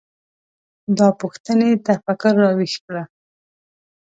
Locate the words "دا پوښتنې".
0.97-1.69